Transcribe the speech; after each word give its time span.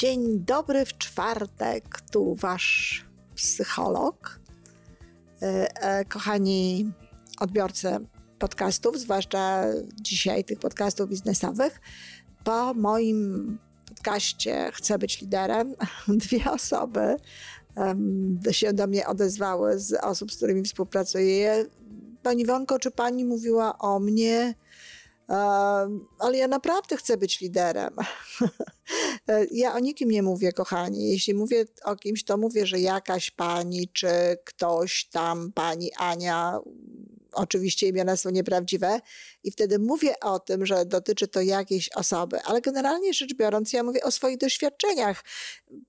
Dzień 0.00 0.44
dobry 0.44 0.84
w 0.84 0.98
czwartek, 0.98 2.00
tu 2.12 2.34
wasz 2.34 3.04
psycholog. 3.34 4.40
E, 5.42 5.82
e, 5.82 6.04
kochani 6.04 6.92
odbiorcy 7.40 7.88
podcastów, 8.38 8.98
zwłaszcza 8.98 9.64
dzisiaj 10.00 10.44
tych 10.44 10.58
podcastów 10.58 11.08
biznesowych, 11.08 11.80
po 12.44 12.74
moim 12.74 13.58
podcaście 13.88 14.70
Chcę 14.72 14.98
być 14.98 15.20
liderem, 15.20 15.74
dwie 16.08 16.50
osoby 16.50 17.16
się 18.50 18.72
do 18.72 18.86
mnie 18.86 19.06
odezwały 19.06 19.78
z 19.78 19.92
osób, 19.92 20.32
z 20.32 20.36
którymi 20.36 20.62
współpracuję. 20.62 21.66
Pani 22.22 22.46
Wonko, 22.46 22.78
czy 22.78 22.90
pani 22.90 23.24
mówiła 23.24 23.78
o 23.78 23.98
mnie? 23.98 24.54
Ale 26.18 26.36
ja 26.38 26.48
naprawdę 26.48 26.96
chcę 26.96 27.16
być 27.16 27.40
liderem. 27.40 27.96
ja 29.50 29.74
o 29.74 29.78
nikim 29.78 30.10
nie 30.10 30.22
mówię, 30.22 30.52
kochani. 30.52 31.10
Jeśli 31.10 31.34
mówię 31.34 31.64
o 31.84 31.96
kimś, 31.96 32.24
to 32.24 32.36
mówię, 32.36 32.66
że 32.66 32.80
jakaś 32.80 33.30
pani, 33.30 33.88
czy 33.88 34.08
ktoś 34.44 35.04
tam, 35.04 35.52
pani 35.52 35.90
Ania, 35.94 36.60
oczywiście 37.32 37.88
imiona 37.88 38.16
są 38.16 38.30
nieprawdziwe, 38.30 39.00
i 39.44 39.50
wtedy 39.50 39.78
mówię 39.78 40.20
o 40.20 40.38
tym, 40.38 40.66
że 40.66 40.86
dotyczy 40.86 41.28
to 41.28 41.40
jakiejś 41.40 41.88
osoby, 41.88 42.42
ale 42.44 42.60
generalnie 42.60 43.14
rzecz 43.14 43.34
biorąc, 43.34 43.72
ja 43.72 43.82
mówię 43.82 44.02
o 44.02 44.10
swoich 44.10 44.38
doświadczeniach. 44.38 45.24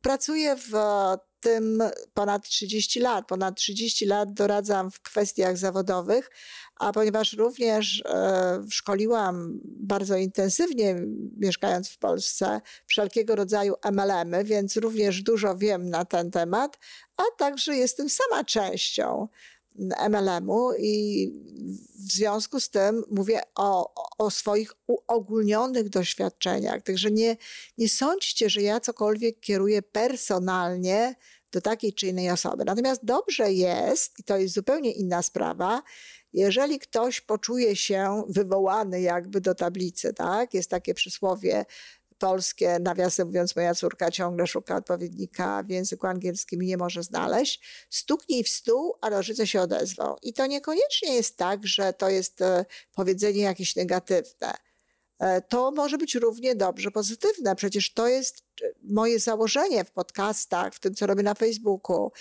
Pracuję 0.01 0.55
w 0.55 0.71
tym 1.42 1.84
ponad 2.14 2.44
30 2.44 3.00
lat. 3.00 3.28
Ponad 3.28 3.56
30 3.56 4.06
lat 4.06 4.34
doradzam 4.34 4.92
w 4.92 5.02
kwestiach 5.02 5.58
zawodowych, 5.58 6.30
a 6.75 6.92
ponieważ 6.92 7.34
również 7.34 8.03
e, 8.06 8.64
szkoliłam 8.70 9.59
bardzo 9.64 10.17
intensywnie, 10.17 10.95
mieszkając 11.38 11.89
w 11.89 11.97
Polsce, 11.97 12.62
wszelkiego 12.86 13.36
rodzaju 13.36 13.73
MLM-y, 13.92 14.44
więc 14.44 14.78
również 14.78 15.22
dużo 15.22 15.58
wiem 15.58 15.89
na 15.89 16.06
ten 16.06 16.31
temat, 16.31 16.80
a 17.17 17.23
także 17.38 17.75
jestem 17.75 18.09
sama 18.09 18.44
częścią 18.44 19.28
MLM-u 20.09 20.73
i 20.80 21.27
w 22.08 22.11
związku 22.11 22.59
z 22.59 22.69
tym 22.69 23.03
mówię 23.11 23.41
o, 23.55 23.94
o 24.17 24.31
swoich 24.31 24.73
uogólnionych 24.88 25.89
doświadczeniach. 25.89 26.81
Także 26.81 27.11
nie, 27.11 27.38
nie 27.78 27.89
sądźcie, 27.89 28.50
że 28.50 28.61
ja 28.61 28.80
cokolwiek 28.80 29.39
kieruję 29.39 29.81
personalnie 29.81 31.16
do 31.52 31.61
takiej 31.61 31.94
czy 31.94 32.08
innej 32.08 32.30
osoby. 32.30 32.66
Natomiast 32.66 33.05
dobrze 33.05 33.53
jest, 33.53 34.19
i 34.19 34.23
to 34.23 34.38
jest 34.38 34.53
zupełnie 34.53 34.91
inna 34.91 35.22
sprawa, 35.22 35.83
jeżeli 36.33 36.80
ktoś 36.80 37.22
poczuje 37.22 37.75
się 37.75 38.23
wywołany 38.30 39.02
jakby 39.02 39.41
do 39.41 39.56
tablicy, 39.56 40.13
tak? 40.13 40.53
Jest 40.53 40.69
takie 40.69 40.94
przysłowie 40.94 41.66
polskie, 42.22 42.80
nawiasem 42.80 43.27
mówiąc, 43.27 43.55
moja 43.55 43.75
córka 43.75 44.11
ciągle 44.11 44.47
szuka 44.47 44.75
odpowiednika 44.75 45.64
w 45.64 45.69
języku 45.69 46.08
angielskim 46.08 46.63
i 46.63 46.66
nie 46.66 46.78
może 46.78 47.03
znaleźć. 47.03 47.61
Stuknij 47.89 48.44
w 48.44 48.50
stół, 48.50 48.95
a 49.02 49.09
rodzice 49.09 49.47
się 49.47 49.61
odezwą. 49.61 50.16
I 50.22 50.33
to 50.33 50.45
niekoniecznie 50.45 51.13
jest 51.16 51.38
tak, 51.38 51.67
że 51.67 51.94
to 51.94 52.09
jest 52.09 52.41
e, 52.41 52.66
powiedzenie 52.95 53.41
jakieś 53.41 53.75
negatywne. 53.75 54.53
E, 55.19 55.41
to 55.41 55.72
może 55.72 55.97
być 55.97 56.16
równie 56.16 56.56
dobrze 56.56 56.91
pozytywne. 56.91 57.56
Przecież 57.56 57.94
to 57.94 58.07
jest 58.07 58.44
e, 58.63 58.66
moje 58.84 59.19
założenie 59.19 59.85
w 59.85 59.91
podcastach, 59.91 60.74
w 60.74 60.79
tym, 60.79 60.95
co 60.95 61.07
robię 61.07 61.24
na 61.24 61.34
Facebooku, 61.34 62.12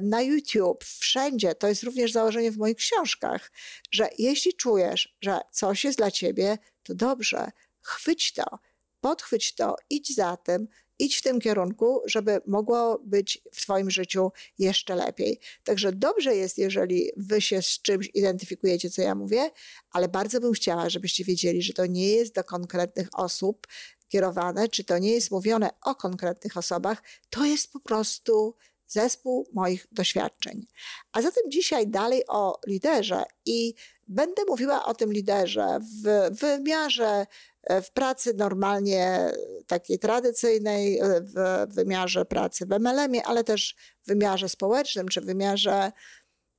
na 0.00 0.22
YouTube, 0.22 0.84
wszędzie. 0.84 1.54
To 1.54 1.68
jest 1.68 1.82
również 1.82 2.12
założenie 2.12 2.52
w 2.52 2.58
moich 2.58 2.76
książkach, 2.76 3.50
że 3.90 4.08
jeśli 4.18 4.54
czujesz, 4.54 5.16
że 5.20 5.40
coś 5.52 5.84
jest 5.84 5.98
dla 5.98 6.10
ciebie, 6.10 6.58
to 6.82 6.94
dobrze, 6.94 7.50
chwyć 7.80 8.32
to 8.32 8.58
podchwyć 9.02 9.54
to, 9.54 9.76
idź 9.90 10.14
za 10.14 10.36
tym, 10.36 10.68
idź 10.98 11.16
w 11.16 11.22
tym 11.22 11.40
kierunku, 11.40 12.02
żeby 12.06 12.40
mogło 12.46 12.98
być 13.04 13.42
w 13.52 13.62
Twoim 13.62 13.90
życiu 13.90 14.32
jeszcze 14.58 14.94
lepiej. 14.94 15.40
Także 15.64 15.92
dobrze 15.92 16.36
jest, 16.36 16.58
jeżeli 16.58 17.10
Wy 17.16 17.40
się 17.40 17.62
z 17.62 17.82
czymś 17.82 18.10
identyfikujecie, 18.14 18.90
co 18.90 19.02
ja 19.02 19.14
mówię, 19.14 19.50
ale 19.90 20.08
bardzo 20.08 20.40
bym 20.40 20.52
chciała, 20.52 20.90
żebyście 20.90 21.24
wiedzieli, 21.24 21.62
że 21.62 21.72
to 21.72 21.86
nie 21.86 22.08
jest 22.08 22.34
do 22.34 22.44
konkretnych 22.44 23.08
osób 23.12 23.66
kierowane, 24.08 24.68
czy 24.68 24.84
to 24.84 24.98
nie 24.98 25.12
jest 25.12 25.30
mówione 25.30 25.70
o 25.82 25.94
konkretnych 25.94 26.56
osobach, 26.56 27.02
to 27.30 27.44
jest 27.44 27.72
po 27.72 27.80
prostu 27.80 28.54
zespół 28.86 29.48
moich 29.52 29.86
doświadczeń. 29.92 30.66
A 31.12 31.22
zatem 31.22 31.50
dzisiaj 31.50 31.86
dalej 31.86 32.22
o 32.28 32.60
liderze 32.66 33.24
i 33.46 33.74
będę 34.08 34.42
mówiła 34.48 34.84
o 34.84 34.94
tym 34.94 35.12
liderze 35.12 35.78
w 36.04 36.36
wymiarze 36.40 37.26
w 37.70 37.90
pracy 37.90 38.34
normalnie 38.34 39.32
takiej 39.66 39.98
tradycyjnej, 39.98 41.00
w 41.20 41.66
wymiarze 41.74 42.24
pracy 42.24 42.66
w 42.66 42.70
MLM-ie, 42.80 43.26
ale 43.26 43.44
też 43.44 43.76
w 44.02 44.06
wymiarze 44.06 44.48
społecznym 44.48 45.08
czy 45.08 45.20
w 45.20 45.24
wymiarze 45.24 45.92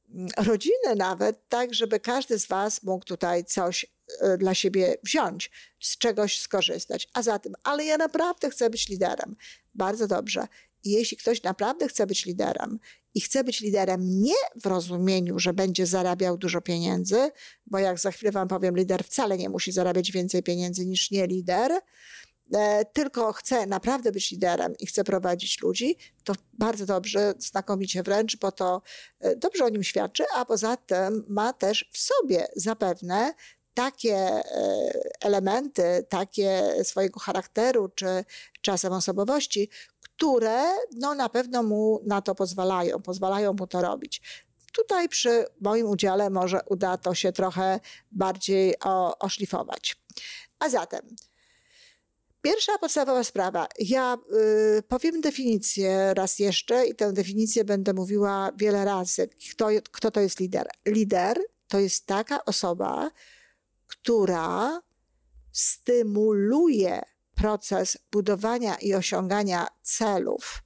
mm, 0.10 0.30
rodziny 0.38 0.96
nawet, 0.98 1.50
tak 1.50 1.74
żeby 1.74 2.00
każdy 2.00 2.40
z 2.40 2.48
Was 2.48 2.84
mógł 2.84 3.06
tutaj 3.06 3.46
coś 3.46 3.86
e, 4.20 4.38
dla 4.38 4.54
siebie 4.54 4.96
wziąć, 5.04 5.52
z 5.80 5.98
czegoś 5.98 6.40
skorzystać. 6.40 7.08
A 7.14 7.22
zatem, 7.22 7.54
ale 7.64 7.86
ja 7.86 7.98
naprawdę 7.98 8.50
chcę 8.50 8.70
być 8.70 8.90
liderem. 8.90 9.36
Bardzo 9.74 10.08
dobrze. 10.08 10.48
I 10.84 10.92
jeśli 10.92 11.18
ktoś 11.18 11.44
naprawdę 11.44 11.88
chce 11.88 12.08
być 12.08 12.26
liderem 12.26 12.80
i 13.14 13.22
chce 13.22 13.44
być 13.44 13.62
liderem 13.62 14.22
nie 14.22 14.36
w 14.64 14.66
rozumieniu, 14.66 15.40
że 15.40 15.54
będzie 15.54 15.86
zarabiał 15.86 16.38
dużo 16.38 16.62
pieniędzy, 16.62 17.32
bo 17.66 17.80
jak 17.80 18.00
za 18.00 18.12
chwilę 18.12 18.32
Wam 18.32 18.48
powiem, 18.48 18.76
lider 18.76 19.04
wcale 19.04 19.38
nie 19.38 19.50
musi 19.50 19.72
zarabiać 19.72 20.12
więcej 20.12 20.44
pieniędzy 20.44 20.86
niż 20.86 21.12
nie 21.12 21.28
lider, 21.28 21.72
e, 22.54 22.86
tylko 22.86 23.34
chce 23.34 23.66
naprawdę 23.66 24.12
być 24.12 24.32
liderem 24.32 24.74
i 24.80 24.86
chce 24.86 25.04
prowadzić 25.04 25.62
ludzi, 25.62 25.98
to 26.24 26.34
bardzo 26.54 26.86
dobrze, 26.86 27.34
znakomicie 27.38 28.04
wręcz, 28.04 28.38
bo 28.38 28.52
to 28.52 28.82
e, 29.20 29.36
dobrze 29.36 29.66
o 29.66 29.70
nim 29.70 29.84
świadczy, 29.84 30.24
a 30.36 30.46
poza 30.46 30.78
tym 30.78 31.26
ma 31.28 31.54
też 31.54 31.90
w 31.92 31.98
sobie 31.98 32.48
zapewne 32.56 33.34
takie 33.74 34.16
e, 34.16 34.44
elementy, 35.22 36.06
takie 36.10 36.74
swojego 36.84 37.20
charakteru 37.20 37.90
czy 37.90 38.26
czasem 38.62 38.94
osobowości, 38.94 39.70
które 40.18 40.64
no, 40.96 41.16
na 41.16 41.30
pewno 41.30 41.64
mu 41.64 42.02
na 42.06 42.22
to 42.22 42.36
pozwalają, 42.36 43.02
pozwalają 43.02 43.54
mu 43.54 43.68
to 43.68 43.82
robić. 43.82 44.22
Tutaj 44.72 45.10
przy 45.10 45.46
moim 45.62 45.88
udziale 45.88 46.30
może 46.30 46.60
uda 46.66 46.98
to 46.98 47.16
się 47.16 47.32
trochę 47.32 47.80
bardziej 48.12 48.80
o, 48.80 49.20
oszlifować. 49.20 49.96
A 50.60 50.70
zatem, 50.70 51.02
Pierwsza 52.42 52.78
podstawowa 52.78 53.24
sprawa. 53.24 53.68
Ja 53.80 54.18
y, 54.78 54.84
powiem 54.88 55.22
definicję 55.22 56.14
raz 56.14 56.40
jeszcze 56.40 56.86
i 56.86 56.96
tę 56.96 57.14
definicję 57.14 57.64
będę 57.64 57.94
mówiła 57.94 58.52
wiele 58.58 58.86
razy. 58.86 59.30
Kto, 59.52 59.68
kto 59.92 60.12
to 60.12 60.20
jest 60.20 60.40
lider? 60.40 60.68
Lider 60.86 61.40
to 61.68 61.80
jest 61.80 62.06
taka 62.06 62.46
osoba, 62.46 63.12
która 63.88 64.82
stymuluje 65.52 67.02
proces 67.44 67.98
budowania 68.12 68.76
i 68.76 68.94
osiągania 68.94 69.68
celów 69.82 70.64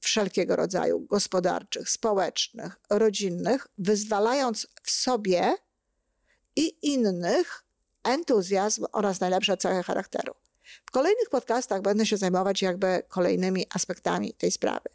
wszelkiego 0.00 0.56
rodzaju 0.56 1.00
gospodarczych, 1.00 1.90
społecznych, 1.90 2.80
rodzinnych, 2.90 3.66
wyzwalając 3.78 4.66
w 4.82 4.90
sobie 4.90 5.54
i 6.56 6.78
innych 6.82 7.64
entuzjazm 8.04 8.84
oraz 8.92 9.20
najlepsze 9.20 9.56
cechy 9.56 9.82
charakteru. 9.82 10.34
W 10.86 10.90
kolejnych 10.90 11.28
podcastach 11.30 11.82
będę 11.82 12.06
się 12.06 12.16
zajmować 12.16 12.62
jakby 12.62 13.02
kolejnymi 13.08 13.66
aspektami 13.74 14.34
tej 14.34 14.50
sprawy. 14.50 14.88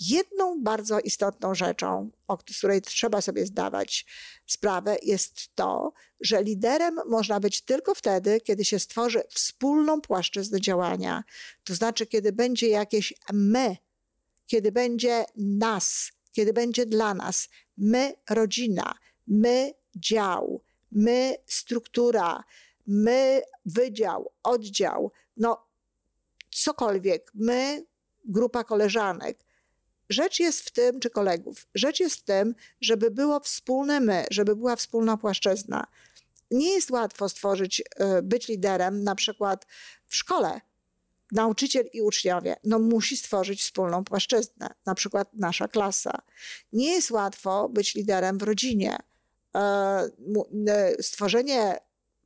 Jedną 0.00 0.62
bardzo 0.62 1.00
istotną 1.00 1.54
rzeczą, 1.54 2.10
o 2.28 2.38
której 2.38 2.82
trzeba 2.82 3.20
sobie 3.20 3.46
zdawać 3.46 4.06
sprawę, 4.46 4.96
jest 5.02 5.54
to, 5.54 5.92
że 6.20 6.42
liderem 6.42 7.00
można 7.06 7.40
być 7.40 7.62
tylko 7.62 7.94
wtedy, 7.94 8.40
kiedy 8.40 8.64
się 8.64 8.78
stworzy 8.78 9.22
wspólną 9.30 10.00
płaszczyznę 10.00 10.60
działania. 10.60 11.24
To 11.64 11.74
znaczy, 11.74 12.06
kiedy 12.06 12.32
będzie 12.32 12.68
jakieś 12.68 13.14
my, 13.32 13.76
kiedy 14.46 14.72
będzie 14.72 15.24
nas, 15.36 16.12
kiedy 16.32 16.52
będzie 16.52 16.86
dla 16.86 17.14
nas, 17.14 17.48
my 17.76 18.14
rodzina, 18.30 18.94
my 19.26 19.74
dział, 19.96 20.62
my 20.92 21.36
struktura, 21.46 22.44
my 22.86 23.42
wydział, 23.66 24.32
oddział, 24.42 25.12
no 25.36 25.66
cokolwiek, 26.50 27.30
my 27.34 27.84
grupa 28.24 28.64
koleżanek. 28.64 29.44
Rzecz 30.08 30.40
jest 30.40 30.60
w 30.60 30.70
tym, 30.70 31.00
czy 31.00 31.10
kolegów, 31.10 31.66
rzecz 31.74 32.00
jest 32.00 32.16
w 32.16 32.22
tym, 32.22 32.54
żeby 32.80 33.10
było 33.10 33.40
wspólne 33.40 34.00
my, 34.00 34.24
żeby 34.30 34.56
była 34.56 34.76
wspólna 34.76 35.16
płaszczyzna. 35.16 35.86
Nie 36.50 36.70
jest 36.74 36.90
łatwo 36.90 37.28
stworzyć, 37.28 37.82
e, 37.96 38.22
być 38.22 38.48
liderem, 38.48 39.04
na 39.04 39.14
przykład 39.14 39.66
w 40.06 40.16
szkole. 40.16 40.60
Nauczyciel 41.32 41.88
i 41.92 42.02
uczniowie, 42.02 42.56
no 42.64 42.78
musi 42.78 43.16
stworzyć 43.16 43.62
wspólną 43.62 44.04
płaszczyznę, 44.04 44.68
na 44.86 44.94
przykład 44.94 45.34
nasza 45.34 45.68
klasa. 45.68 46.22
Nie 46.72 46.88
jest 46.88 47.10
łatwo 47.10 47.68
być 47.68 47.94
liderem 47.94 48.38
w 48.38 48.42
rodzinie. 48.42 48.96
E, 49.54 49.60
e, 50.68 51.02
stworzenie 51.02 51.78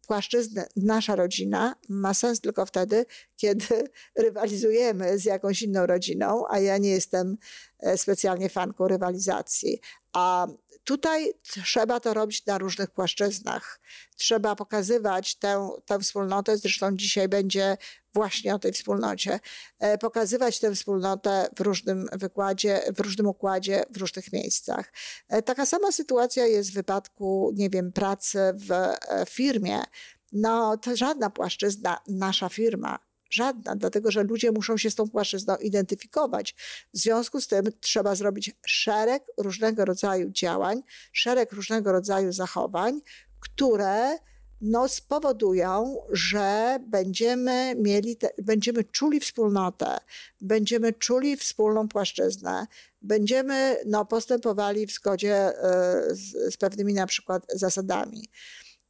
płaszczyznę 0.08 0.69
nasza 0.76 1.16
rodzina 1.16 1.75
ma 1.88 2.14
sens 2.14 2.40
tylko 2.40 2.66
wtedy, 2.66 3.06
kiedy 3.37 3.66
rywalizujemy 4.25 5.19
z 5.19 5.25
jakąś 5.25 5.62
inną 5.62 5.87
rodziną, 5.87 6.44
a 6.50 6.58
ja 6.58 6.78
nie 6.78 6.90
jestem 6.90 7.37
e, 7.78 7.99
specjalnie 7.99 8.49
fanką 8.49 8.88
rywalizacji. 8.88 9.81
A 10.12 10.46
tutaj 10.84 11.32
trzeba 11.43 12.00
to 12.00 12.14
robić 12.14 12.46
na 12.46 12.58
różnych 12.58 12.90
płaszczyznach. 12.90 13.81
Trzeba 14.16 14.56
pokazywać 14.56 15.34
tę, 15.34 15.70
tę 15.87 15.99
wspólnotę, 15.99 16.58
zresztą 16.58 16.96
dzisiaj 16.96 17.28
będzie 17.28 17.76
właśnie 18.19 18.55
o 18.55 18.59
tej 18.59 18.73
wspólnocie, 18.73 19.41
e, 19.79 19.99
pokazywać 19.99 20.61
tę 20.61 20.75
wspólnotę 20.75 21.49
w 21.56 21.61
różnym 21.61 22.06
wykładzie, 22.12 22.82
w 22.97 23.00
różnym 23.00 23.26
układzie, 23.26 23.85
w 23.91 23.97
różnych 23.97 24.32
miejscach. 24.32 24.93
E, 25.29 25.43
taka 25.43 25.67
sama 25.67 25.93
sytuacja 25.93 26.47
jest 26.47 26.70
w 26.70 26.75
wypadku, 26.75 27.53
nie 27.55 27.70
wiem, 27.70 27.93
pracy 27.93 28.38
w 28.55 28.70
firmie. 29.31 29.82
No, 30.32 30.76
to 30.76 30.97
żadna 30.97 31.31
płaszczyzna, 31.31 31.99
nasza 32.09 32.49
firma, 32.49 32.99
Żadna, 33.31 33.76
dlatego 33.76 34.11
że 34.11 34.23
ludzie 34.23 34.53
muszą 34.53 34.76
się 34.76 34.91
z 34.91 34.94
tą 34.94 35.09
płaszczyzną 35.09 35.56
identyfikować. 35.56 36.55
W 36.94 36.99
związku 36.99 37.41
z 37.41 37.47
tym 37.47 37.64
trzeba 37.81 38.14
zrobić 38.14 38.50
szereg 38.67 39.23
różnego 39.38 39.85
rodzaju 39.85 40.31
działań, 40.31 40.82
szereg 41.12 41.53
różnego 41.53 41.93
rodzaju 41.93 42.32
zachowań, 42.32 43.00
które 43.41 44.19
no, 44.60 44.88
spowodują, 44.88 46.02
że 46.10 46.78
będziemy 46.87 47.75
mieli, 47.75 48.16
te, 48.16 48.31
będziemy 48.43 48.84
czuli 48.84 49.20
wspólnotę, 49.20 49.96
będziemy 50.40 50.93
czuli 50.93 51.37
wspólną 51.37 51.88
płaszczyznę, 51.88 52.66
będziemy 53.02 53.76
no, 53.87 54.05
postępowali 54.05 54.87
w 54.87 54.93
zgodzie 54.93 55.50
y, 55.50 56.14
z, 56.14 56.55
z 56.55 56.56
pewnymi 56.56 56.94
na 56.94 57.06
przykład 57.06 57.46
zasadami. 57.55 58.28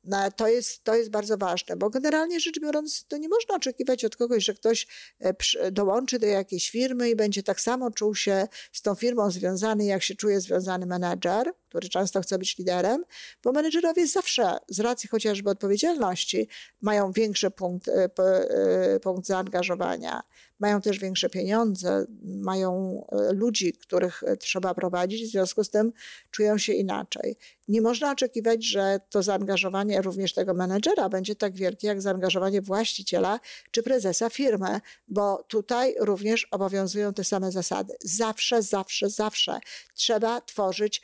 No, 0.04 0.30
to 0.36 0.48
jest, 0.48 0.84
to 0.84 0.94
jest 0.94 1.10
bardzo 1.10 1.36
ważne, 1.36 1.76
bo 1.76 1.90
generalnie 1.90 2.40
rzecz 2.40 2.60
biorąc, 2.60 3.04
to 3.08 3.16
nie 3.16 3.28
można 3.28 3.54
oczekiwać 3.54 4.04
od 4.04 4.16
kogoś, 4.16 4.44
że 4.44 4.54
ktoś 4.54 4.86
e, 5.20 5.70
dołączy 5.72 6.18
do 6.18 6.26
jakiejś 6.26 6.70
firmy 6.70 7.10
i 7.10 7.16
będzie 7.16 7.42
tak 7.42 7.60
samo 7.60 7.90
czuł 7.90 8.14
się 8.14 8.48
z 8.72 8.82
tą 8.82 8.94
firmą 8.94 9.30
związany, 9.30 9.84
jak 9.84 10.02
się 10.02 10.14
czuje 10.14 10.40
związany 10.40 10.86
menedżer, 10.86 11.52
który 11.68 11.88
często 11.88 12.20
chce 12.20 12.38
być 12.38 12.58
liderem, 12.58 13.04
bo 13.44 13.52
menedżerowie 13.52 14.06
zawsze 14.06 14.56
z 14.68 14.80
racji 14.80 15.08
chociażby 15.08 15.50
odpowiedzialności 15.50 16.48
mają 16.80 17.12
większy 17.12 17.50
punkt, 17.50 17.88
e, 17.88 18.08
e, 18.18 19.00
punkt 19.00 19.26
zaangażowania 19.26 20.22
mają 20.60 20.80
też 20.80 20.98
większe 20.98 21.30
pieniądze, 21.30 22.06
mają 22.24 23.02
e, 23.12 23.32
ludzi, 23.32 23.72
których 23.72 24.22
trzeba 24.40 24.74
prowadzić, 24.74 25.24
w 25.24 25.30
związku 25.30 25.64
z 25.64 25.70
tym 25.70 25.92
czują 26.30 26.58
się 26.58 26.72
inaczej. 26.72 27.36
Nie 27.68 27.82
można 27.82 28.12
oczekiwać, 28.12 28.64
że 28.64 29.00
to 29.10 29.22
zaangażowanie 29.22 30.02
również 30.02 30.34
tego 30.34 30.54
menedżera 30.54 31.08
będzie 31.08 31.36
tak 31.36 31.54
wielkie, 31.54 31.88
jak 31.88 32.02
zaangażowanie 32.02 32.62
właściciela 32.62 33.40
czy 33.70 33.82
prezesa 33.82 34.30
firmy, 34.30 34.80
bo 35.08 35.44
tutaj 35.48 35.94
również 36.00 36.48
obowiązują 36.50 37.14
te 37.14 37.24
same 37.24 37.52
zasady. 37.52 37.94
Zawsze, 38.00 38.62
zawsze, 38.62 39.10
zawsze 39.10 39.60
trzeba 39.94 40.40
tworzyć 40.40 41.02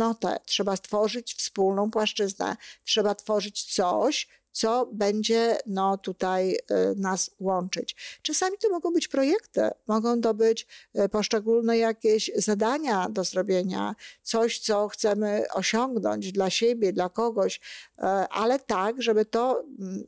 wspólnotę, 0.00 0.40
trzeba 0.46 0.76
stworzyć 0.76 1.34
wspólną 1.34 1.90
płaszczyznę, 1.90 2.56
trzeba 2.84 3.14
tworzyć 3.14 3.74
coś, 3.74 4.28
co 4.52 4.86
będzie 4.92 5.58
no, 5.66 5.98
tutaj 5.98 6.54
y, 6.54 6.58
nas 6.96 7.30
łączyć. 7.40 7.96
Czasami 8.22 8.58
to 8.58 8.70
mogą 8.70 8.92
być 8.92 9.08
projekty, 9.08 9.70
mogą 9.86 10.20
to 10.20 10.34
być 10.34 10.66
y, 10.98 11.08
poszczególne 11.08 11.78
jakieś 11.78 12.30
zadania 12.36 13.08
do 13.08 13.24
zrobienia, 13.24 13.94
coś, 14.22 14.58
co 14.58 14.88
chcemy 14.88 15.44
osiągnąć 15.54 16.32
dla 16.32 16.50
siebie, 16.50 16.92
dla 16.92 17.08
kogoś, 17.08 17.56
y, 17.56 18.02
ale 18.30 18.58
tak, 18.58 19.02
żeby 19.02 19.24
to 19.24 19.64
mm, 19.78 20.04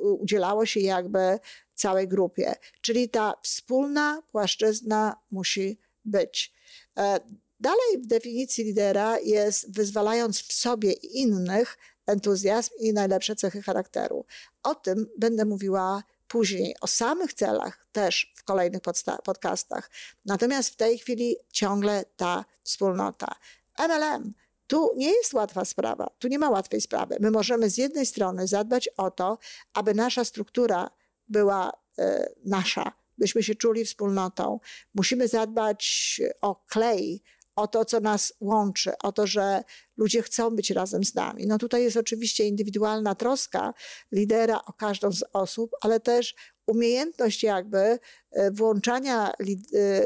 udzielało 0.00 0.66
się 0.66 0.80
jakby 0.80 1.38
całej 1.74 2.08
grupie. 2.08 2.54
Czyli 2.80 3.08
ta 3.08 3.34
wspólna 3.42 4.22
płaszczyzna 4.32 5.16
musi 5.30 5.78
być. 6.04 6.52
Dalej 7.62 7.98
w 7.98 8.06
definicji 8.06 8.64
lidera 8.64 9.18
jest 9.18 9.74
wyzwalając 9.74 10.42
w 10.42 10.52
sobie 10.52 10.92
i 10.92 11.20
innych 11.20 11.78
entuzjazm 12.06 12.70
i 12.78 12.92
najlepsze 12.92 13.36
cechy 13.36 13.62
charakteru. 13.62 14.24
O 14.62 14.74
tym 14.74 15.06
będę 15.18 15.44
mówiła 15.44 16.02
później, 16.28 16.76
o 16.80 16.86
samych 16.86 17.34
celach 17.34 17.86
też 17.92 18.32
w 18.36 18.44
kolejnych 18.44 18.80
podcastach. 19.24 19.90
Natomiast 20.24 20.68
w 20.68 20.76
tej 20.76 20.98
chwili 20.98 21.36
ciągle 21.52 22.04
ta 22.16 22.44
wspólnota. 22.62 23.34
MLM. 23.78 24.34
Tu 24.66 24.92
nie 24.96 25.10
jest 25.10 25.34
łatwa 25.34 25.64
sprawa, 25.64 26.10
tu 26.18 26.28
nie 26.28 26.38
ma 26.38 26.50
łatwej 26.50 26.80
sprawy. 26.80 27.16
My 27.20 27.30
możemy 27.30 27.70
z 27.70 27.78
jednej 27.78 28.06
strony 28.06 28.46
zadbać 28.46 28.88
o 28.96 29.10
to, 29.10 29.38
aby 29.74 29.94
nasza 29.94 30.24
struktura 30.24 30.90
była 31.28 31.72
e, 31.98 32.32
nasza, 32.44 32.92
byśmy 33.18 33.42
się 33.42 33.54
czuli 33.54 33.84
wspólnotą. 33.84 34.60
Musimy 34.94 35.28
zadbać 35.28 36.20
o 36.40 36.54
klej, 36.54 37.22
o 37.56 37.66
to, 37.66 37.84
co 37.84 38.00
nas 38.00 38.32
łączy, 38.40 38.92
o 39.02 39.12
to, 39.12 39.26
że 39.26 39.64
ludzie 39.96 40.22
chcą 40.22 40.50
być 40.50 40.70
razem 40.70 41.04
z 41.04 41.14
nami. 41.14 41.46
No 41.46 41.58
tutaj 41.58 41.82
jest 41.82 41.96
oczywiście 41.96 42.44
indywidualna 42.44 43.14
troska 43.14 43.74
lidera 44.12 44.60
o 44.66 44.72
każdą 44.72 45.12
z 45.12 45.24
osób, 45.32 45.70
ale 45.80 46.00
też 46.00 46.34
umiejętność 46.66 47.42
jakby 47.42 47.78
e, 48.30 48.50
włączania 48.50 49.32
e, 49.32 49.34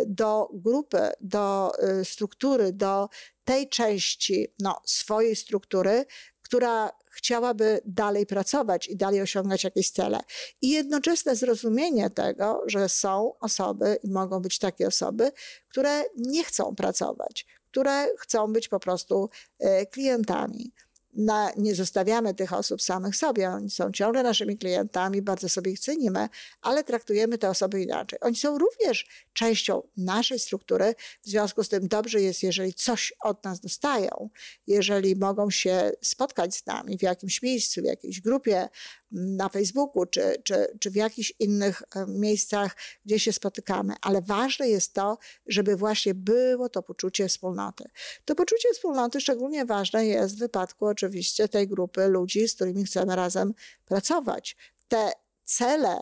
do 0.06 0.48
grupy, 0.52 1.10
do 1.20 1.72
e, 1.78 2.04
struktury, 2.04 2.72
do 2.72 3.08
tej 3.44 3.68
części 3.68 4.46
no, 4.60 4.80
swojej 4.84 5.36
struktury, 5.36 6.04
która 6.42 6.90
chciałaby 7.16 7.80
dalej 7.84 8.26
pracować 8.26 8.88
i 8.88 8.96
dalej 8.96 9.22
osiągać 9.22 9.64
jakieś 9.64 9.90
cele. 9.90 10.20
I 10.62 10.70
jednoczesne 10.70 11.36
zrozumienie 11.36 12.10
tego, 12.10 12.62
że 12.66 12.88
są 12.88 13.38
osoby 13.40 13.98
i 14.02 14.10
mogą 14.10 14.40
być 14.40 14.58
takie 14.58 14.86
osoby, 14.86 15.32
które 15.68 16.02
nie 16.16 16.44
chcą 16.44 16.74
pracować, 16.74 17.46
które 17.70 18.06
chcą 18.18 18.52
być 18.52 18.68
po 18.68 18.80
prostu 18.80 19.30
e, 19.58 19.86
klientami 19.86 20.72
na, 21.16 21.50
nie 21.56 21.74
zostawiamy 21.74 22.34
tych 22.34 22.52
osób 22.52 22.82
samych 22.82 23.16
sobie. 23.16 23.48
Oni 23.48 23.70
są 23.70 23.92
ciągle 23.92 24.22
naszymi 24.22 24.58
klientami, 24.58 25.22
bardzo 25.22 25.48
sobie 25.48 25.70
ich 25.70 25.80
cenimy, 25.80 26.28
ale 26.62 26.84
traktujemy 26.84 27.38
te 27.38 27.50
osoby 27.50 27.82
inaczej. 27.82 28.18
Oni 28.22 28.36
są 28.36 28.58
również 28.58 29.06
częścią 29.32 29.82
naszej 29.96 30.38
struktury, 30.38 30.94
w 31.22 31.28
związku 31.28 31.64
z 31.64 31.68
tym 31.68 31.88
dobrze 31.88 32.20
jest, 32.20 32.42
jeżeli 32.42 32.74
coś 32.74 33.12
od 33.20 33.44
nas 33.44 33.60
dostają, 33.60 34.30
jeżeli 34.66 35.16
mogą 35.16 35.50
się 35.50 35.92
spotkać 36.02 36.54
z 36.54 36.66
nami 36.66 36.98
w 36.98 37.02
jakimś 37.02 37.42
miejscu, 37.42 37.80
w 37.80 37.84
jakiejś 37.84 38.20
grupie, 38.20 38.68
na 39.10 39.48
Facebooku 39.48 40.06
czy, 40.06 40.34
czy, 40.44 40.66
czy 40.80 40.90
w 40.90 40.94
jakichś 40.94 41.32
innych 41.38 41.82
e, 41.82 42.06
miejscach, 42.06 42.76
gdzie 43.04 43.20
się 43.20 43.32
spotykamy, 43.32 43.94
ale 44.00 44.22
ważne 44.22 44.68
jest 44.68 44.92
to, 44.92 45.18
żeby 45.46 45.76
właśnie 45.76 46.14
było 46.14 46.68
to 46.68 46.82
poczucie 46.82 47.28
wspólnoty. 47.28 47.84
To 48.24 48.34
poczucie 48.34 48.68
wspólnoty 48.72 49.20
szczególnie 49.20 49.64
ważne 49.64 50.06
jest 50.06 50.36
w 50.36 50.38
wypadku 50.38 50.86
oczywiście 50.86 51.48
tej 51.48 51.68
grupy 51.68 52.08
ludzi, 52.08 52.48
z 52.48 52.54
którymi 52.54 52.84
chcemy 52.84 53.16
razem 53.16 53.54
pracować. 53.84 54.56
Te 54.88 55.12
cele, 55.44 56.00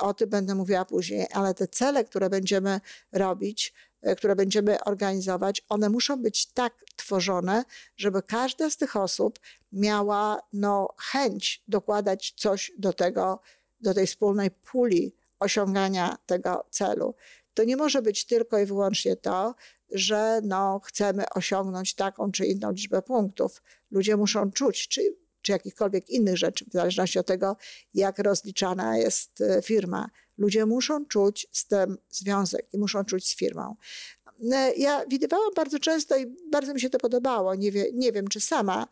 o 0.00 0.14
tym 0.14 0.30
będę 0.30 0.54
mówiła 0.54 0.84
później, 0.84 1.26
ale 1.32 1.54
te 1.54 1.68
cele, 1.68 2.04
które 2.04 2.30
będziemy 2.30 2.80
robić, 3.12 3.74
które 4.16 4.36
będziemy 4.36 4.84
organizować, 4.84 5.62
one 5.68 5.88
muszą 5.88 6.22
być 6.22 6.46
tak 6.46 6.74
tworzone, 6.96 7.64
żeby 7.96 8.22
każda 8.22 8.70
z 8.70 8.76
tych 8.76 8.96
osób 8.96 9.38
miała 9.72 10.40
no, 10.52 10.88
chęć 10.98 11.62
dokładać 11.68 12.34
coś 12.36 12.72
do 12.78 12.92
tego, 12.92 13.40
do 13.80 13.94
tej 13.94 14.06
wspólnej 14.06 14.50
puli 14.50 15.14
osiągania 15.38 16.18
tego 16.26 16.66
celu. 16.70 17.14
To 17.54 17.64
nie 17.64 17.76
może 17.76 18.02
być 18.02 18.26
tylko 18.26 18.58
i 18.58 18.66
wyłącznie 18.66 19.16
to, 19.16 19.54
że 19.90 20.40
no, 20.42 20.80
chcemy 20.84 21.24
osiągnąć 21.34 21.94
taką 21.94 22.32
czy 22.32 22.46
inną 22.46 22.72
liczbę 22.72 23.02
punktów. 23.02 23.62
Ludzie 23.90 24.16
muszą 24.16 24.50
czuć, 24.50 24.88
czy, 24.88 25.16
czy 25.42 25.52
jakichkolwiek 25.52 26.10
innych 26.10 26.36
rzeczy, 26.36 26.64
w 26.64 26.72
zależności 26.72 27.18
od 27.18 27.26
tego, 27.26 27.56
jak 27.94 28.18
rozliczana 28.18 28.98
jest 28.98 29.40
e, 29.40 29.62
firma. 29.62 30.08
Ludzie 30.38 30.66
muszą 30.66 31.06
czuć 31.06 31.46
z 31.52 31.66
tym 31.66 31.98
związek 32.10 32.66
i 32.72 32.78
muszą 32.78 33.04
czuć 33.04 33.28
z 33.28 33.36
firmą. 33.36 33.76
E, 34.52 34.72
ja 34.76 35.04
widywałam 35.06 35.50
bardzo 35.56 35.78
często 35.78 36.16
i 36.16 36.26
bardzo 36.52 36.74
mi 36.74 36.80
się 36.80 36.90
to 36.90 36.98
podobało. 36.98 37.54
Nie, 37.54 37.72
wie, 37.72 37.86
nie 37.94 38.12
wiem, 38.12 38.28
czy 38.28 38.40
sama 38.40 38.88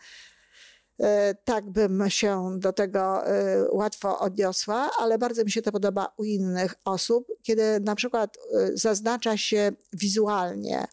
e, 1.00 1.34
tak 1.34 1.70
bym 1.70 2.10
się 2.10 2.56
do 2.58 2.72
tego 2.72 3.26
e, 3.26 3.68
łatwo 3.70 4.18
odniosła, 4.18 4.90
ale 4.98 5.18
bardzo 5.18 5.44
mi 5.44 5.50
się 5.50 5.62
to 5.62 5.72
podoba 5.72 6.14
u 6.16 6.24
innych 6.24 6.74
osób, 6.84 7.28
kiedy 7.42 7.80
na 7.80 7.94
przykład 7.94 8.38
zaznacza 8.74 9.36
się 9.36 9.72
wizualnie 9.92 10.86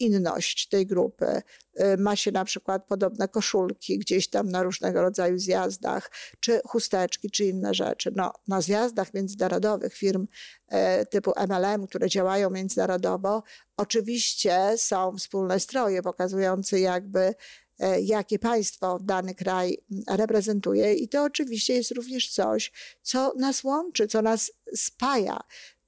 inność 0.00 0.68
tej 0.68 0.86
grupy. 0.86 1.42
Y, 1.80 1.96
ma 1.98 2.16
się 2.16 2.32
na 2.32 2.44
przykład 2.44 2.86
podobne 2.86 3.28
koszulki 3.28 3.98
gdzieś 3.98 4.28
tam 4.28 4.48
na 4.48 4.62
różnego 4.62 5.02
rodzaju 5.02 5.38
zjazdach, 5.38 6.10
czy 6.40 6.60
chusteczki, 6.66 7.30
czy 7.30 7.44
inne 7.44 7.74
rzeczy. 7.74 8.12
No, 8.16 8.32
na 8.48 8.60
zjazdach 8.60 9.14
międzynarodowych 9.14 9.94
firm 9.94 10.26
e, 10.68 11.06
typu 11.06 11.32
MLM, 11.48 11.86
które 11.86 12.08
działają 12.08 12.50
międzynarodowo, 12.50 13.42
oczywiście 13.76 14.74
są 14.76 15.16
wspólne 15.16 15.60
stroje 15.60 16.02
pokazujące 16.02 16.80
jakby 16.80 17.34
e, 17.78 18.00
jakie 18.00 18.38
państwo 18.38 18.98
dany 19.02 19.34
kraj 19.34 19.78
reprezentuje. 20.08 20.94
I 20.94 21.08
to 21.08 21.24
oczywiście 21.24 21.74
jest 21.74 21.90
również 21.90 22.30
coś, 22.30 22.72
co 23.02 23.34
nas 23.38 23.64
łączy, 23.64 24.06
co 24.06 24.22
nas 24.22 24.52
spaja 24.74 25.40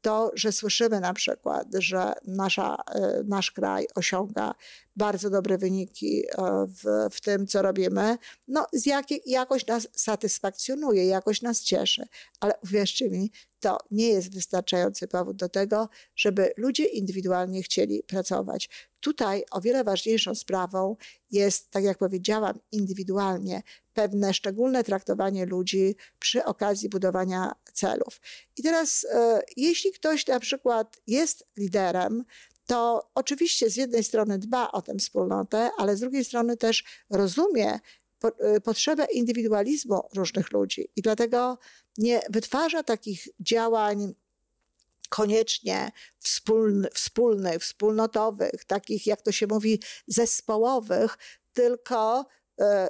to, 0.02 0.30
że 0.34 0.52
słyszymy 0.52 1.00
na 1.00 1.14
przykład, 1.14 1.66
że 1.78 2.12
nasza, 2.26 2.76
e, 2.94 3.22
nasz 3.24 3.50
kraj 3.50 3.86
osiąga 3.94 4.54
bardzo 4.96 5.30
dobre 5.30 5.58
wyniki 5.58 6.22
e, 6.26 6.66
w, 6.66 7.14
w 7.14 7.20
tym, 7.20 7.46
co 7.46 7.62
robimy, 7.62 8.16
no 8.48 8.66
z 8.72 8.86
jakiej, 8.86 9.22
jakoś 9.26 9.66
nas 9.66 9.88
satysfakcjonuje, 9.96 11.06
jakoś 11.06 11.42
nas 11.42 11.62
cieszy. 11.62 12.06
Ale 12.40 12.54
uwierzcie 12.64 13.10
mi, 13.10 13.30
to 13.60 13.78
nie 13.90 14.08
jest 14.08 14.34
wystarczający 14.34 15.08
powód 15.08 15.36
do 15.36 15.48
tego, 15.48 15.88
żeby 16.16 16.52
ludzie 16.56 16.84
indywidualnie 16.84 17.62
chcieli 17.62 18.02
pracować. 18.02 18.68
Tutaj 19.00 19.44
o 19.50 19.60
wiele 19.60 19.84
ważniejszą 19.84 20.34
sprawą 20.34 20.96
jest, 21.30 21.70
tak 21.70 21.84
jak 21.84 21.98
powiedziałam, 21.98 22.58
indywidualnie 22.72 23.62
pewne 23.94 24.34
szczególne 24.34 24.84
traktowanie 24.84 25.46
ludzi 25.46 25.96
przy 26.18 26.44
okazji 26.44 26.88
budowania 26.88 27.52
celów. 27.72 28.20
I 28.56 28.62
teraz, 28.62 29.06
e, 29.10 29.40
jeśli 29.56 29.92
ktoś 29.92 30.26
na 30.26 30.40
przykład 30.40 30.96
jest 31.06 31.46
liderem, 31.56 32.24
to 32.72 33.10
oczywiście 33.14 33.70
z 33.70 33.76
jednej 33.76 34.04
strony 34.04 34.38
dba 34.38 34.70
o 34.70 34.82
tę 34.82 34.94
wspólnotę, 34.98 35.70
ale 35.78 35.96
z 35.96 36.00
drugiej 36.00 36.24
strony 36.24 36.56
też 36.56 36.84
rozumie 37.10 37.78
e, 38.38 38.60
potrzebę 38.60 39.06
indywidualizmu 39.12 40.02
różnych 40.14 40.52
ludzi. 40.52 40.88
I 40.96 41.02
dlatego 41.02 41.58
nie 41.98 42.20
wytwarza 42.30 42.82
takich 42.82 43.28
działań 43.40 44.14
koniecznie 45.08 45.92
wspólnych, 46.18 46.92
wspólnych, 46.92 47.62
wspólnotowych, 47.62 48.64
takich 48.64 49.06
jak 49.06 49.22
to 49.22 49.32
się 49.32 49.46
mówi, 49.46 49.82
zespołowych, 50.06 51.18
tylko 51.52 52.26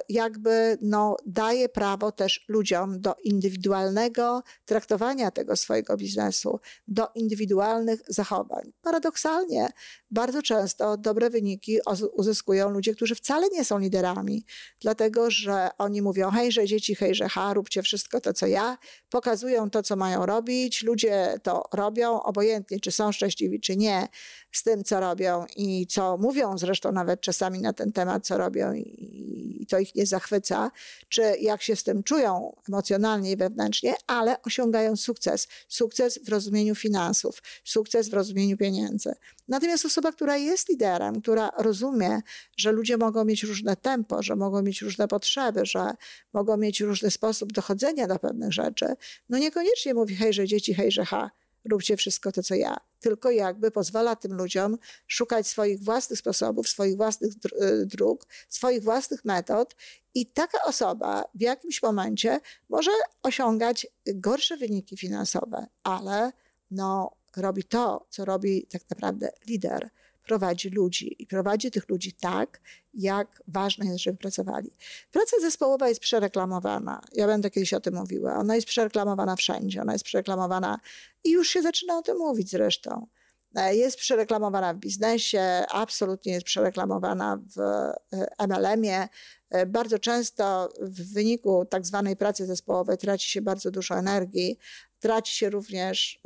jakby 0.09 0.77
no, 0.81 1.15
daje 1.25 1.69
prawo 1.69 2.11
też 2.11 2.45
ludziom 2.47 3.01
do 3.01 3.15
indywidualnego 3.23 4.43
traktowania 4.65 5.31
tego 5.31 5.55
swojego 5.55 5.97
biznesu, 5.97 6.59
do 6.87 7.07
indywidualnych 7.15 8.01
zachowań. 8.07 8.71
Paradoksalnie, 8.81 9.69
bardzo 10.11 10.41
często 10.41 10.97
dobre 10.97 11.29
wyniki 11.29 11.79
uzyskują 12.13 12.69
ludzie, 12.69 12.95
którzy 12.95 13.15
wcale 13.15 13.49
nie 13.49 13.65
są 13.65 13.79
liderami, 13.79 14.45
dlatego 14.79 15.31
że 15.31 15.69
oni 15.77 16.01
mówią: 16.01 16.31
hejże 16.31 16.65
dzieci, 16.65 16.95
hejże 16.95 17.29
ha, 17.29 17.53
róbcie 17.53 17.81
wszystko 17.81 18.21
to, 18.21 18.33
co 18.33 18.47
ja, 18.47 18.77
pokazują 19.09 19.69
to, 19.69 19.83
co 19.83 19.95
mają 19.95 20.25
robić, 20.25 20.83
ludzie 20.83 21.39
to 21.43 21.63
robią, 21.73 22.21
obojętnie, 22.21 22.79
czy 22.79 22.91
są 22.91 23.11
szczęśliwi, 23.11 23.59
czy 23.59 23.77
nie 23.77 24.07
z 24.51 24.63
tym, 24.63 24.83
co 24.83 24.99
robią 24.99 25.45
i 25.55 25.87
co 25.87 26.17
mówią 26.17 26.57
zresztą 26.57 26.91
nawet 26.91 27.21
czasami 27.21 27.61
na 27.61 27.73
ten 27.73 27.91
temat, 27.91 28.27
co 28.27 28.37
robią 28.37 28.73
i 28.73 29.22
to 29.65 29.79
ich 29.79 29.95
nie 29.95 30.05
zachwyca, 30.05 30.71
czy 31.09 31.21
jak 31.39 31.61
się 31.61 31.75
z 31.75 31.83
tym 31.83 32.03
czują 32.03 32.55
emocjonalnie 32.69 33.31
i 33.31 33.37
wewnętrznie, 33.37 33.93
ale 34.07 34.41
osiągają 34.41 34.95
sukces. 34.95 35.47
Sukces 35.67 36.19
w 36.23 36.29
rozumieniu 36.29 36.75
finansów, 36.75 37.43
sukces 37.63 38.09
w 38.09 38.13
rozumieniu 38.13 38.57
pieniędzy. 38.57 39.13
Natomiast 39.47 39.85
osoba, 39.85 40.11
która 40.11 40.37
jest 40.37 40.69
liderem, 40.69 41.21
która 41.21 41.49
rozumie, 41.57 42.19
że 42.57 42.71
ludzie 42.71 42.97
mogą 42.97 43.25
mieć 43.25 43.43
różne 43.43 43.75
tempo, 43.75 44.23
że 44.23 44.35
mogą 44.35 44.61
mieć 44.61 44.81
różne 44.81 45.07
potrzeby, 45.07 45.65
że 45.65 45.91
mogą 46.33 46.57
mieć 46.57 46.81
różny 46.81 47.11
sposób 47.11 47.53
dochodzenia 47.53 48.07
do 48.07 48.19
pewnych 48.19 48.53
rzeczy, 48.53 48.85
no 49.29 49.37
niekoniecznie 49.37 49.93
mówi 49.93 50.15
hejże 50.15 50.47
dzieci, 50.47 50.73
hejże 50.73 51.05
ha, 51.05 51.31
róbcie 51.71 51.97
wszystko 51.97 52.31
to, 52.31 52.43
co 52.43 52.55
ja. 52.55 52.77
Tylko 52.99 53.31
jakby 53.31 53.71
pozwala 53.71 54.15
tym 54.15 54.33
ludziom 54.33 54.77
szukać 55.07 55.47
swoich 55.47 55.83
własnych 55.83 56.19
sposobów, 56.19 56.69
swoich 56.69 56.97
własnych 56.97 57.33
y, 57.61 57.85
dróg, 57.85 58.27
swoich 58.49 58.83
własnych 58.83 59.25
metod 59.25 59.75
i 60.13 60.25
taka 60.25 60.63
osoba 60.63 61.23
w 61.35 61.41
jakimś 61.41 61.81
momencie 61.81 62.39
może 62.69 62.91
osiągać 63.23 63.87
gorsze 64.05 64.57
wyniki 64.57 64.97
finansowe, 64.97 65.67
ale 65.83 66.31
no, 66.71 67.11
robi 67.37 67.63
to, 67.63 68.07
co 68.09 68.25
robi 68.25 68.67
tak 68.67 68.81
naprawdę 68.89 69.31
lider 69.47 69.89
prowadzi 70.23 70.69
ludzi 70.69 71.15
i 71.19 71.27
prowadzi 71.27 71.71
tych 71.71 71.89
ludzi 71.89 72.13
tak, 72.13 72.61
jak 72.93 73.43
ważne 73.47 73.85
jest, 73.85 73.99
żeby 73.99 74.17
pracowali. 74.17 74.71
Praca 75.11 75.39
zespołowa 75.41 75.89
jest 75.89 76.01
przereklamowana. 76.01 77.01
Ja 77.13 77.27
będę 77.27 77.49
kiedyś 77.49 77.73
o 77.73 77.79
tym 77.79 77.95
mówiła. 77.95 78.35
Ona 78.35 78.55
jest 78.55 78.67
przereklamowana 78.67 79.35
wszędzie. 79.35 79.81
Ona 79.81 79.93
jest 79.93 80.05
przereklamowana 80.05 80.79
i 81.23 81.31
już 81.31 81.49
się 81.49 81.61
zaczyna 81.61 81.97
o 81.97 82.01
tym 82.01 82.17
mówić 82.17 82.49
zresztą. 82.49 83.07
E, 83.55 83.75
jest 83.75 83.97
przereklamowana 83.97 84.73
w 84.73 84.77
biznesie, 84.77 85.65
absolutnie 85.69 86.33
jest 86.33 86.45
przereklamowana 86.45 87.39
w 87.55 87.59
e, 87.59 88.47
MLM-ie. 88.47 89.07
E, 89.49 89.65
bardzo 89.65 89.99
często 89.99 90.69
w 90.81 91.13
wyniku 91.13 91.65
tak 91.65 91.85
zwanej 91.85 92.15
pracy 92.15 92.45
zespołowej 92.45 92.97
traci 92.97 93.29
się 93.29 93.41
bardzo 93.41 93.71
dużo 93.71 93.95
energii, 93.95 94.57
traci 95.03 95.35
się 95.35 95.49
również 95.49 96.19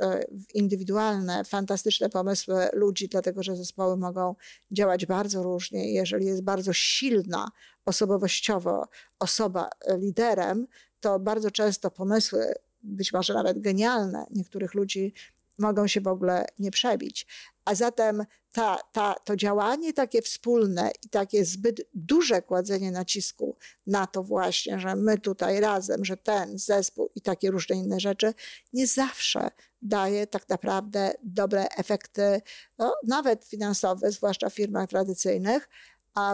indywidualne, 0.54 1.44
fantastyczne 1.44 2.10
pomysły 2.10 2.68
ludzi, 2.72 3.08
dlatego 3.08 3.42
że 3.42 3.56
zespoły 3.56 3.96
mogą 3.96 4.34
działać 4.70 5.06
bardzo 5.06 5.42
różnie. 5.42 5.92
Jeżeli 5.92 6.26
jest 6.26 6.42
bardzo 6.42 6.72
silna 6.72 7.50
osobowościowo 7.84 8.88
osoba 9.18 9.70
liderem, 9.98 10.66
to 11.00 11.18
bardzo 11.18 11.50
często 11.50 11.90
pomysły, 11.90 12.54
być 12.82 13.12
może 13.12 13.34
nawet 13.34 13.60
genialne 13.60 14.26
niektórych 14.30 14.74
ludzi, 14.74 15.12
mogą 15.58 15.86
się 15.86 16.00
w 16.00 16.08
ogóle 16.08 16.46
nie 16.58 16.70
przebić. 16.70 17.26
A 17.68 17.74
zatem 17.74 18.24
ta, 18.52 18.78
ta, 18.92 19.14
to 19.24 19.36
działanie 19.36 19.92
takie 19.92 20.22
wspólne 20.22 20.90
i 21.02 21.08
takie 21.08 21.44
zbyt 21.44 21.80
duże 21.94 22.42
kładzenie 22.42 22.90
nacisku 22.90 23.56
na 23.86 24.06
to 24.06 24.22
właśnie, 24.22 24.78
że 24.80 24.96
my 24.96 25.18
tutaj 25.18 25.60
razem, 25.60 26.04
że 26.04 26.16
ten 26.16 26.58
zespół 26.58 27.10
i 27.14 27.20
takie 27.20 27.50
różne 27.50 27.76
inne 27.76 28.00
rzeczy, 28.00 28.34
nie 28.72 28.86
zawsze 28.86 29.50
daje 29.82 30.26
tak 30.26 30.48
naprawdę 30.48 31.12
dobre 31.22 31.68
efekty, 31.68 32.40
no, 32.78 32.94
nawet 33.06 33.44
finansowe, 33.44 34.10
zwłaszcza 34.10 34.50
w 34.50 34.54
firmach 34.54 34.88
tradycyjnych, 34.88 35.68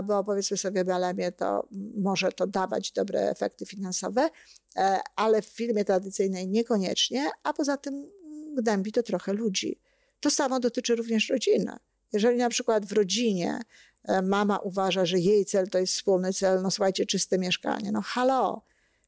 bo 0.05 0.25
powiedzmy 0.25 0.57
sobie 0.57 0.85
w 0.85 0.91
Alemie 0.91 1.33
to 1.33 1.69
może 1.97 2.33
to 2.33 2.47
dawać 2.47 2.93
dobre 2.93 3.31
efekty 3.31 3.67
finansowe, 3.67 4.31
e, 4.77 5.01
ale 5.17 5.43
w 5.43 5.47
firmie 5.47 5.85
tradycyjnej 5.85 6.49
niekoniecznie, 6.49 7.31
a 7.43 7.53
poza 7.53 7.77
tym 7.77 8.11
gnębi 8.57 8.93
to 8.93 9.03
trochę 9.03 9.33
ludzi. 9.33 9.84
To 10.25 10.31
samo 10.31 10.61
dotyczy 10.61 10.97
również 10.97 11.29
rodziny. 11.29 11.77
Jeżeli 12.13 12.39
na 12.39 12.49
przykład 12.49 12.87
w 12.87 12.93
rodzinie 12.93 13.61
e, 14.05 14.23
mama 14.23 14.59
uważa, 14.59 15.07
że 15.07 15.19
jej 15.19 15.45
cel 15.45 15.69
to 15.69 15.79
jest 15.79 15.93
wspólny 15.93 16.33
cel, 16.33 16.63
no 16.63 16.71
słuchajcie, 16.71 17.07
czyste 17.07 17.39
mieszkanie, 17.39 17.93
no 17.93 18.03
halo, 18.03 18.63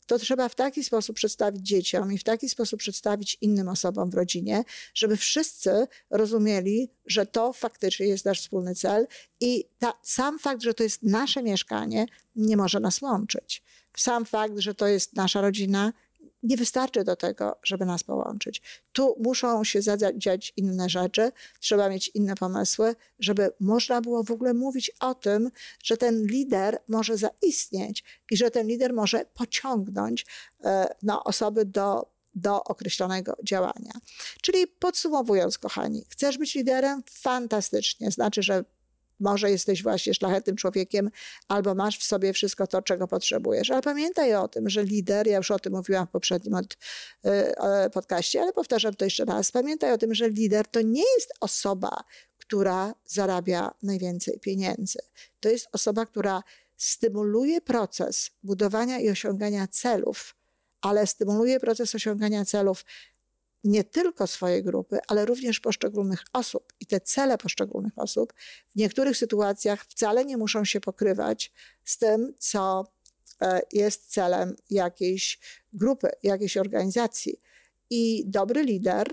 to 0.06 0.18
trzeba 0.18 0.48
w 0.48 0.54
taki 0.54 0.84
sposób 0.84 1.16
przedstawić 1.16 1.62
dzieciom 1.62 2.12
i 2.12 2.18
w 2.18 2.24
taki 2.24 2.48
sposób 2.48 2.80
przedstawić 2.80 3.38
innym 3.40 3.68
osobom 3.68 4.10
w 4.10 4.14
rodzinie, 4.14 4.64
żeby 4.94 5.16
wszyscy 5.16 5.86
rozumieli, 6.10 6.90
że 7.06 7.26
to 7.26 7.52
faktycznie 7.52 8.06
jest 8.06 8.24
nasz 8.24 8.40
wspólny 8.40 8.74
cel 8.74 9.06
i 9.40 9.64
ta, 9.78 9.92
sam 10.02 10.38
fakt, 10.38 10.62
że 10.62 10.74
to 10.74 10.82
jest 10.82 11.02
nasze 11.02 11.42
mieszkanie, 11.42 12.06
nie 12.36 12.56
może 12.56 12.80
nas 12.80 13.02
łączyć. 13.02 13.62
Sam 13.96 14.24
fakt, 14.24 14.58
że 14.58 14.74
to 14.74 14.86
jest 14.86 15.12
nasza 15.12 15.40
rodzina, 15.40 15.92
nie 16.42 16.56
wystarczy 16.56 17.04
do 17.04 17.16
tego, 17.16 17.58
żeby 17.62 17.86
nas 17.86 18.04
połączyć. 18.04 18.62
Tu 18.92 19.16
muszą 19.20 19.64
się 19.64 19.82
zadziać 19.82 20.52
inne 20.56 20.88
rzeczy, 20.88 21.32
trzeba 21.60 21.88
mieć 21.88 22.10
inne 22.14 22.34
pomysły, 22.34 22.94
żeby 23.18 23.50
można 23.60 24.00
było 24.00 24.24
w 24.24 24.30
ogóle 24.30 24.54
mówić 24.54 24.90
o 25.00 25.14
tym, 25.14 25.50
że 25.84 25.96
ten 25.96 26.26
lider 26.26 26.78
może 26.88 27.16
zaistnieć 27.16 28.04
i 28.30 28.36
że 28.36 28.50
ten 28.50 28.66
lider 28.66 28.92
może 28.92 29.24
pociągnąć 29.34 30.26
e, 30.64 30.94
no, 31.02 31.24
osoby 31.24 31.64
do 31.64 32.16
do 32.36 32.64
określonego 32.64 33.36
działania. 33.44 33.92
Czyli 34.42 34.66
podsumowując, 34.66 35.58
kochani, 35.58 36.04
chcesz 36.08 36.38
być 36.38 36.54
liderem? 36.54 37.02
Fantastycznie. 37.10 38.10
Znaczy, 38.10 38.42
że 38.42 38.64
może 39.20 39.50
jesteś 39.50 39.82
właśnie 39.82 40.14
szlachetnym 40.14 40.56
człowiekiem, 40.56 41.10
albo 41.48 41.74
masz 41.74 41.98
w 41.98 42.04
sobie 42.04 42.32
wszystko 42.32 42.66
to, 42.66 42.82
czego 42.82 43.08
potrzebujesz. 43.08 43.70
Ale 43.70 43.82
pamiętaj 43.82 44.34
o 44.34 44.48
tym, 44.48 44.68
że 44.68 44.84
lider, 44.84 45.26
ja 45.26 45.36
już 45.36 45.50
o 45.50 45.58
tym 45.58 45.72
mówiłam 45.72 46.06
w 46.06 46.10
poprzednim 46.10 46.54
od, 46.54 46.76
y, 47.86 47.90
podcaście, 47.92 48.40
ale 48.40 48.52
powtarzam 48.52 48.94
to 48.94 49.04
jeszcze 49.04 49.24
raz. 49.24 49.50
Pamiętaj 49.50 49.92
o 49.92 49.98
tym, 49.98 50.14
że 50.14 50.28
lider 50.28 50.66
to 50.66 50.80
nie 50.82 51.04
jest 51.16 51.32
osoba, 51.40 52.04
która 52.38 52.94
zarabia 53.04 53.74
najwięcej 53.82 54.40
pieniędzy. 54.40 54.98
To 55.40 55.48
jest 55.48 55.68
osoba, 55.72 56.06
która 56.06 56.42
stymuluje 56.76 57.60
proces 57.60 58.30
budowania 58.42 58.98
i 58.98 59.10
osiągania 59.10 59.66
celów, 59.66 60.36
ale 60.80 61.06
stymuluje 61.06 61.60
proces 61.60 61.94
osiągania 61.94 62.44
celów 62.44 62.84
nie 63.64 63.84
tylko 63.84 64.26
swojej 64.26 64.62
grupy, 64.64 64.98
ale 65.08 65.24
również 65.24 65.60
poszczególnych 65.60 66.24
osób. 66.32 66.72
I 66.80 66.86
te 66.86 67.00
cele 67.00 67.38
poszczególnych 67.38 67.98
osób 67.98 68.32
w 68.68 68.76
niektórych 68.76 69.16
sytuacjach 69.16 69.84
wcale 69.84 70.24
nie 70.24 70.36
muszą 70.36 70.64
się 70.64 70.80
pokrywać 70.80 71.52
z 71.84 71.98
tym, 71.98 72.34
co 72.38 72.84
e, 73.40 73.60
jest 73.72 74.12
celem 74.12 74.56
jakiejś 74.70 75.38
grupy, 75.72 76.08
jakiejś 76.22 76.56
organizacji. 76.56 77.40
I 77.90 78.24
dobry 78.26 78.62
lider 78.62 79.06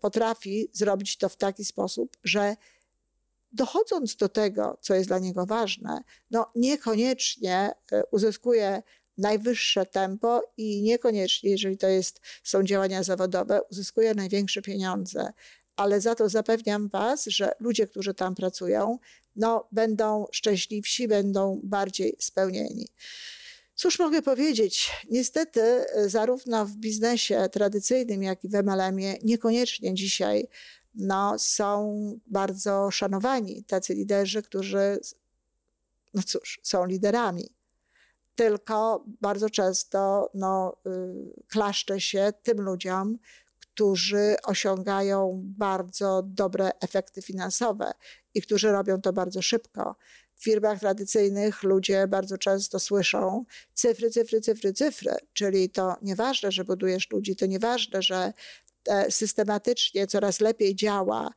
potrafi 0.00 0.68
zrobić 0.72 1.16
to 1.16 1.28
w 1.28 1.36
taki 1.36 1.64
sposób, 1.64 2.16
że 2.24 2.56
dochodząc 3.52 4.16
do 4.16 4.28
tego, 4.28 4.78
co 4.80 4.94
jest 4.94 5.08
dla 5.08 5.18
niego 5.18 5.46
ważne, 5.46 6.02
no 6.30 6.46
niekoniecznie 6.54 7.70
e, 7.92 8.02
uzyskuje 8.10 8.82
najwyższe 9.20 9.86
tempo 9.86 10.42
i 10.56 10.82
niekoniecznie, 10.82 11.50
jeżeli 11.50 11.76
to 11.76 11.88
jest, 11.88 12.20
są 12.42 12.62
działania 12.62 13.02
zawodowe, 13.02 13.60
uzyskuje 13.70 14.14
największe 14.14 14.62
pieniądze. 14.62 15.32
Ale 15.76 16.00
za 16.00 16.14
to 16.14 16.28
zapewniam 16.28 16.88
Was, 16.88 17.24
że 17.24 17.52
ludzie, 17.60 17.86
którzy 17.86 18.14
tam 18.14 18.34
pracują, 18.34 18.98
no, 19.36 19.68
będą 19.72 20.26
szczęśliwsi, 20.32 21.08
będą 21.08 21.60
bardziej 21.62 22.16
spełnieni. 22.18 22.88
Cóż 23.74 23.98
mogę 23.98 24.22
powiedzieć? 24.22 24.90
Niestety, 25.10 25.84
zarówno 26.06 26.66
w 26.66 26.76
biznesie 26.76 27.48
tradycyjnym, 27.52 28.22
jak 28.22 28.44
i 28.44 28.48
w 28.48 28.54
MLM-ie, 28.54 29.18
niekoniecznie 29.22 29.94
dzisiaj 29.94 30.48
no, 30.94 31.38
są 31.38 31.98
bardzo 32.26 32.90
szanowani 32.90 33.64
tacy 33.64 33.94
liderzy, 33.94 34.42
którzy, 34.42 35.00
no 36.14 36.22
cóż, 36.22 36.60
są 36.62 36.86
liderami. 36.86 37.59
Tylko 38.34 39.04
bardzo 39.20 39.50
często 39.50 40.30
no, 40.34 40.76
y, 40.86 40.90
klaszcze 41.48 42.00
się 42.00 42.32
tym 42.42 42.60
ludziom, 42.60 43.18
którzy 43.60 44.36
osiągają 44.44 45.42
bardzo 45.44 46.22
dobre 46.26 46.70
efekty 46.80 47.22
finansowe 47.22 47.92
i 48.34 48.42
którzy 48.42 48.72
robią 48.72 49.00
to 49.00 49.12
bardzo 49.12 49.42
szybko. 49.42 49.96
W 50.36 50.42
firmach 50.44 50.80
tradycyjnych 50.80 51.62
ludzie 51.62 52.06
bardzo 52.08 52.38
często 52.38 52.80
słyszą 52.80 53.44
cyfry, 53.74 54.10
cyfry, 54.10 54.40
cyfry, 54.40 54.72
cyfry, 54.72 55.14
czyli 55.32 55.70
to 55.70 55.96
nieważne, 56.02 56.52
że 56.52 56.64
budujesz 56.64 57.10
ludzi, 57.10 57.36
to 57.36 57.46
nieważne, 57.46 58.02
że 58.02 58.32
e, 58.88 59.10
systematycznie 59.10 60.06
coraz 60.06 60.40
lepiej 60.40 60.74
działa 60.74 61.30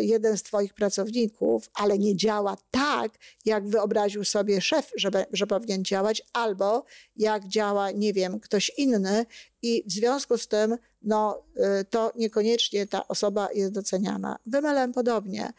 jeden 0.00 0.36
z 0.36 0.42
Twoich 0.42 0.74
pracowników, 0.74 1.70
ale 1.74 1.98
nie 1.98 2.16
działa 2.16 2.56
tak, 2.70 3.12
jak 3.44 3.68
wyobraził 3.68 4.24
sobie 4.24 4.60
szef, 4.60 4.90
że, 4.96 5.10
że 5.32 5.46
powinien 5.46 5.84
działać, 5.84 6.22
albo 6.32 6.84
jak 7.16 7.48
działa, 7.48 7.90
nie 7.90 8.12
wiem, 8.12 8.40
ktoś 8.40 8.70
inny, 8.76 9.26
i 9.62 9.84
w 9.86 9.92
związku 9.92 10.38
z 10.38 10.48
tym 10.48 10.76
no, 11.02 11.44
e, 11.56 11.84
to 11.84 12.12
niekoniecznie 12.16 12.86
ta 12.86 13.08
osoba 13.08 13.48
jest 13.54 13.72
doceniana. 13.72 14.38
W 14.46 14.54
MLM 14.54 14.92
podobnie. 14.92 15.52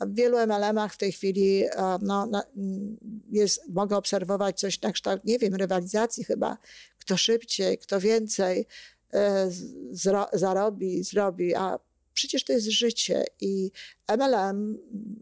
W 0.00 0.14
wielu 0.14 0.38
MLM-ach 0.38 0.94
w 0.94 0.98
tej 0.98 1.12
chwili 1.12 1.64
e, 1.64 1.70
no, 2.02 2.30
jest, 3.30 3.68
mogę 3.68 3.96
obserwować 3.96 4.60
coś 4.60 4.80
na 4.82 4.92
kształt, 4.92 5.24
nie 5.24 5.38
wiem, 5.38 5.54
rywalizacji 5.54 6.24
chyba, 6.24 6.58
kto 6.98 7.16
szybciej, 7.16 7.78
kto 7.78 8.00
więcej 8.00 8.66
e, 9.12 9.48
zro, 9.90 10.28
zarobi, 10.32 11.04
zrobi, 11.04 11.54
a 11.54 11.78
przecież 12.16 12.44
to 12.44 12.52
jest 12.52 12.66
życie 12.66 13.24
i 13.40 13.70
MLM, 14.08 14.78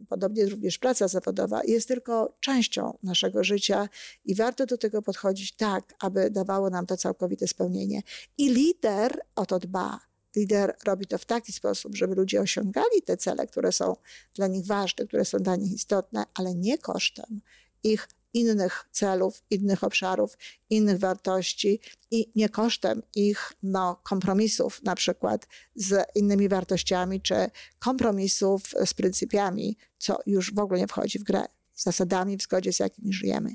podobnie 0.09 0.47
również 0.47 0.79
praca 0.79 1.09
zawodowa, 1.09 1.61
jest 1.65 1.89
tylko 1.89 2.37
częścią 2.41 2.99
naszego 3.03 3.45
życia 3.45 3.89
i 4.25 4.35
warto 4.35 4.67
do 4.67 4.79
tego 4.79 5.03
podchodzić 5.03 5.57
tak, 5.57 5.95
aby 6.01 6.31
dawało 6.31 6.71
nam 6.71 6.87
to 6.87 6.97
całkowite 6.97 7.49
spełnienie. 7.49 8.03
I 8.39 8.51
lider 8.53 9.21
o 9.35 9.47
to 9.47 9.59
dba 9.59 10.01
lider 10.37 10.77
robi 10.85 11.07
to 11.07 11.19
w 11.19 11.25
taki 11.25 11.53
sposób, 11.53 11.97
żeby 11.97 12.15
ludzie 12.15 12.41
osiągali 12.41 13.03
te 13.05 13.17
cele, 13.17 13.47
które 13.47 13.73
są 13.73 13.97
dla 14.35 14.47
nich 14.47 14.67
ważne, 14.67 15.07
które 15.07 15.25
są 15.25 15.39
dla 15.39 15.57
nich 15.57 15.73
istotne, 15.73 16.25
ale 16.35 16.55
nie 16.55 16.79
kosztem 16.79 17.41
ich 17.83 18.09
innych 18.35 18.89
celów, 18.93 19.43
innych 19.51 19.85
obszarów, 19.85 20.39
innych 20.71 20.99
wartości 20.99 21.81
i 22.11 22.33
nie 22.35 22.49
kosztem 22.49 23.03
ich 23.15 23.53
no, 23.63 24.01
kompromisów, 24.03 24.83
na 24.83 24.95
przykład 24.95 25.47
z 25.75 26.07
innymi 26.15 26.49
wartościami, 26.49 27.21
czy 27.21 27.35
kompromisów 27.79 28.63
z 28.85 28.95
pryncypiami, 28.95 29.77
co 29.99 30.19
już 30.27 30.55
w 30.55 30.59
ogóle 30.59 30.81
nie 30.81 30.87
wchodzi 30.87 31.19
w 31.19 31.23
grę, 31.23 31.45
z 31.75 31.85
zasadami, 31.85 32.37
w 32.37 32.43
zgodzie 32.43 32.73
z 32.73 32.79
jakimi 32.79 33.13
żyjemy. 33.13 33.53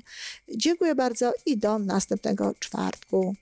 Dziękuję 0.56 0.94
bardzo 0.94 1.32
i 1.46 1.58
do 1.58 1.78
następnego 1.78 2.54
czwartku. 2.58 3.34